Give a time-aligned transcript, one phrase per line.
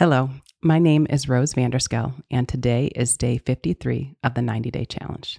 [0.00, 0.30] Hello,
[0.62, 5.38] my name is Rose VanderSchel, and today is day 53 of the 90 Day Challenge.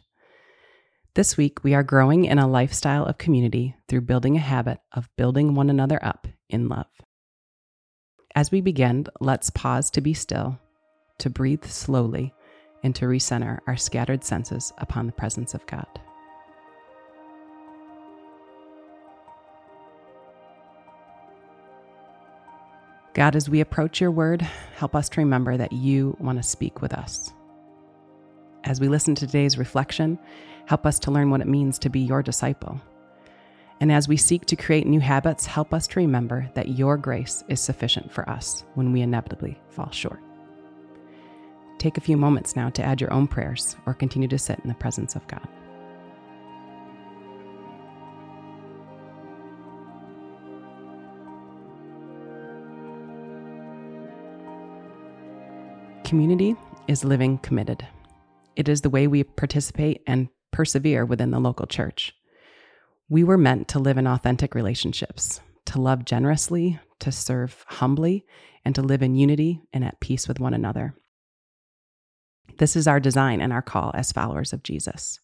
[1.16, 5.10] This week, we are growing in a lifestyle of community through building a habit of
[5.18, 6.86] building one another up in love.
[8.36, 10.60] As we begin, let's pause to be still,
[11.18, 12.32] to breathe slowly,
[12.84, 15.88] and to recenter our scattered senses upon the presence of God.
[23.14, 26.82] God, as we approach your word, help us to remember that you want to speak
[26.82, 27.34] with us.
[28.64, 30.18] As we listen to today's reflection,
[30.66, 32.80] help us to learn what it means to be your disciple.
[33.82, 37.44] And as we seek to create new habits, help us to remember that your grace
[37.50, 40.22] is sufficient for us when we inevitably fall short.
[41.80, 44.70] Take a few moments now to add your own prayers or continue to sit in
[44.70, 45.48] the presence of God.
[56.04, 56.56] Community
[56.88, 57.88] is living committed.
[58.56, 62.14] It is the way we participate and persevere within the local church.
[63.10, 68.26] We were meant to live in authentic relationships, to love generously, to serve humbly,
[68.66, 70.96] and to live in unity and at peace with one another.
[72.58, 75.20] This is our design and our call as followers of Jesus.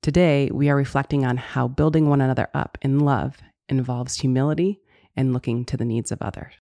[0.00, 3.36] Today, we are reflecting on how building one another up in love
[3.68, 4.80] involves humility
[5.14, 6.54] and looking to the needs of others.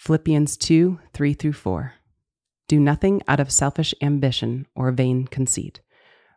[0.00, 1.92] Philippians 2 3 through 4.
[2.68, 5.82] Do nothing out of selfish ambition or vain conceit.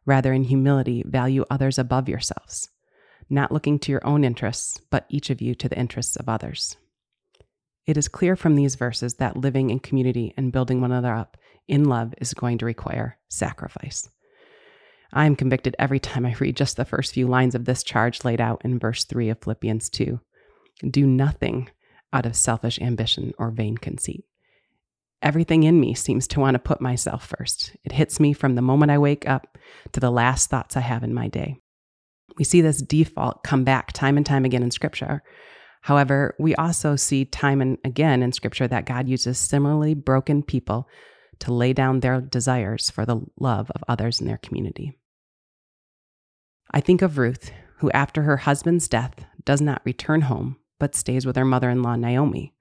[0.06, 2.67] Rather, in humility, value others above yourselves,
[3.30, 6.75] not looking to your own interests, but each of you to the interests of others.
[7.86, 11.38] It is clear from these verses that living in community and building one another up
[11.66, 14.09] in love is going to require sacrifice.
[15.14, 18.25] I am convicted every time I read just the first few lines of this charge
[18.25, 20.19] laid out in verse 3 of Philippians 2.
[20.91, 21.69] Do nothing
[22.14, 24.23] out of selfish ambition or vain conceit.
[25.22, 27.75] Everything in me seems to want to put myself first.
[27.83, 29.58] It hits me from the moment I wake up
[29.94, 31.57] to the last thoughts I have in my day.
[32.38, 35.23] We see this default come back time and time again in Scripture.
[35.81, 40.88] However, we also see time and again in Scripture that God uses similarly broken people
[41.40, 44.97] to lay down their desires for the love of others in their community.
[46.72, 51.25] I think of Ruth, who, after her husband's death, does not return home, but stays
[51.25, 52.53] with her mother in law, Naomi,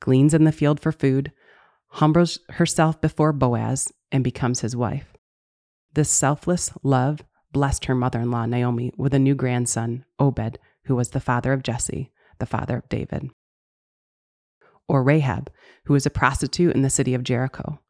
[0.00, 1.32] gleans in the field for food,
[1.88, 5.14] humbles herself before Boaz, and becomes his wife.
[5.94, 10.94] This selfless love blessed her mother in law, Naomi, with a new grandson, Obed, who
[10.94, 13.30] was the father of Jesse, the father of David.
[14.88, 15.50] Or Rahab,
[15.84, 17.80] who was a prostitute in the city of Jericho.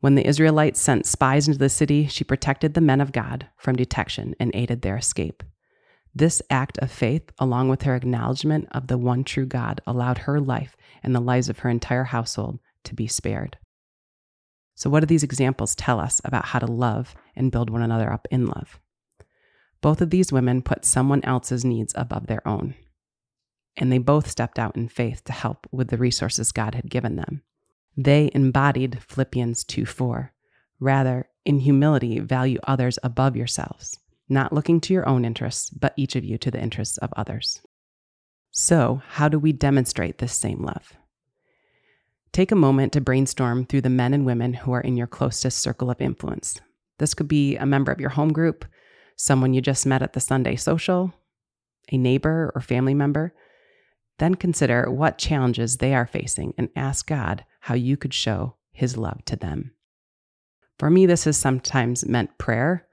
[0.00, 3.76] When the Israelites sent spies into the city, she protected the men of God from
[3.76, 5.42] detection and aided their escape.
[6.14, 10.40] This act of faith, along with her acknowledgement of the one true God, allowed her
[10.40, 13.58] life and the lives of her entire household to be spared.
[14.74, 18.12] So, what do these examples tell us about how to love and build one another
[18.12, 18.78] up in love?
[19.80, 22.74] Both of these women put someone else's needs above their own.
[23.76, 27.16] And they both stepped out in faith to help with the resources God had given
[27.16, 27.42] them.
[27.96, 30.32] They embodied Philippians 2 4.
[30.80, 36.16] Rather, in humility, value others above yourselves not looking to your own interests, but each
[36.16, 37.60] of you to the interests of others.
[38.50, 40.92] So, how do we demonstrate this same love?
[42.32, 45.58] Take a moment to brainstorm through the men and women who are in your closest
[45.58, 46.60] circle of influence.
[46.98, 48.64] This could be a member of your home group,
[49.16, 51.12] someone you just met at the Sunday social,
[51.90, 53.34] a neighbor or family member.
[54.18, 58.96] Then consider what challenges they are facing and ask God how you could show His
[58.96, 59.72] love to them.
[60.78, 62.87] For me, this has sometimes meant prayer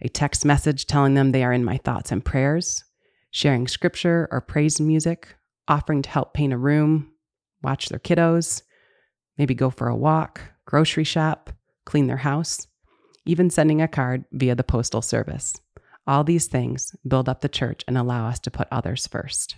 [0.00, 2.84] a text message telling them they are in my thoughts and prayers,
[3.30, 5.36] sharing scripture or praise music,
[5.68, 7.12] offering to help paint a room,
[7.62, 8.62] watch their kiddos,
[9.38, 11.50] maybe go for a walk, grocery shop,
[11.84, 12.66] clean their house,
[13.24, 15.54] even sending a card via the postal service.
[16.06, 19.56] All these things build up the church and allow us to put others first.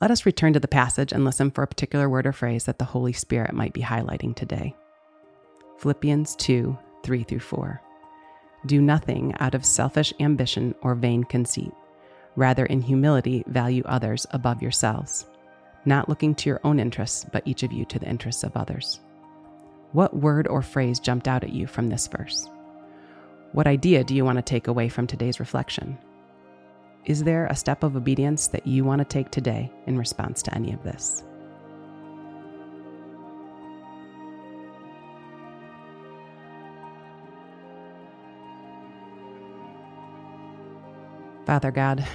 [0.00, 2.78] Let us return to the passage and listen for a particular word or phrase that
[2.78, 4.74] the Holy Spirit might be highlighting today.
[5.78, 7.80] Philippians 2 3 through 4.
[8.66, 11.72] Do nothing out of selfish ambition or vain conceit.
[12.36, 15.26] Rather, in humility, value others above yourselves,
[15.84, 19.00] not looking to your own interests, but each of you to the interests of others.
[19.92, 22.48] What word or phrase jumped out at you from this verse?
[23.52, 25.98] What idea do you want to take away from today's reflection?
[27.06, 30.54] Is there a step of obedience that you want to take today in response to
[30.54, 31.24] any of this?
[41.50, 42.06] Father God,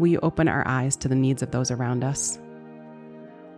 [0.00, 2.40] will you open our eyes to the needs of those around us?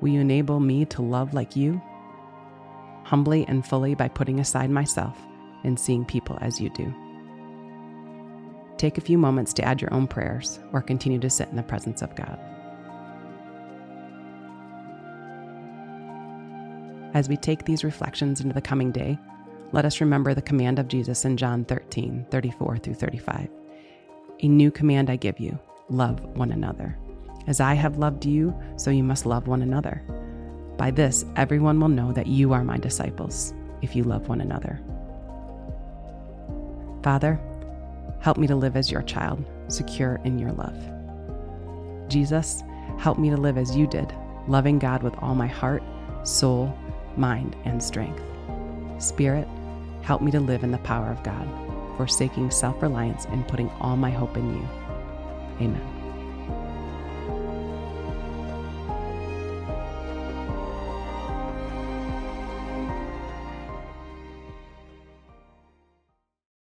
[0.02, 1.80] Will you enable me to love like you?
[3.04, 5.16] Humbly and fully by putting aside myself
[5.64, 6.94] and seeing people as you do.
[8.76, 11.62] Take a few moments to add your own prayers or continue to sit in the
[11.62, 12.38] presence of God.
[17.14, 19.18] As we take these reflections into the coming day,
[19.72, 23.48] let us remember the command of Jesus in John 13 34 through 35.
[24.40, 26.98] A new command I give you love one another.
[27.46, 30.02] As I have loved you, so you must love one another.
[30.76, 34.78] By this, everyone will know that you are my disciples, if you love one another.
[37.02, 37.40] Father,
[38.20, 40.76] help me to live as your child, secure in your love.
[42.10, 42.62] Jesus,
[42.98, 44.12] help me to live as you did,
[44.48, 45.82] loving God with all my heart,
[46.24, 46.76] soul,
[47.16, 48.22] mind, and strength.
[48.98, 49.48] Spirit,
[50.02, 51.48] help me to live in the power of God,
[51.96, 54.68] forsaking self reliance and putting all my hope in you.
[55.60, 55.95] Amen.